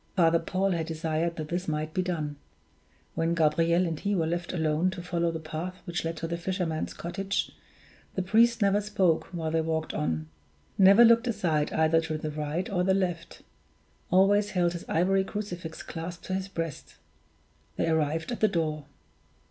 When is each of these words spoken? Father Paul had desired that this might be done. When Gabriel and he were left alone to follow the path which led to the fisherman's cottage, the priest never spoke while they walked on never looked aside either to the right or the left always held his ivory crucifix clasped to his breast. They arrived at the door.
Father 0.15 0.39
Paul 0.39 0.71
had 0.71 0.87
desired 0.87 1.35
that 1.35 1.49
this 1.49 1.67
might 1.67 1.93
be 1.93 2.01
done. 2.01 2.37
When 3.13 3.35
Gabriel 3.35 3.85
and 3.85 3.99
he 3.99 4.15
were 4.15 4.25
left 4.25 4.51
alone 4.51 4.89
to 4.89 5.03
follow 5.03 5.29
the 5.29 5.39
path 5.39 5.75
which 5.85 6.03
led 6.03 6.17
to 6.17 6.27
the 6.27 6.37
fisherman's 6.39 6.95
cottage, 6.95 7.51
the 8.15 8.23
priest 8.23 8.63
never 8.63 8.81
spoke 8.81 9.25
while 9.27 9.51
they 9.51 9.61
walked 9.61 9.93
on 9.93 10.27
never 10.75 11.05
looked 11.05 11.27
aside 11.27 11.71
either 11.71 12.01
to 12.01 12.17
the 12.17 12.31
right 12.31 12.67
or 12.67 12.83
the 12.83 12.95
left 12.95 13.43
always 14.09 14.49
held 14.49 14.73
his 14.73 14.89
ivory 14.89 15.23
crucifix 15.23 15.83
clasped 15.83 16.25
to 16.25 16.33
his 16.33 16.47
breast. 16.47 16.95
They 17.75 17.87
arrived 17.87 18.31
at 18.31 18.39
the 18.39 18.47
door. 18.47 18.85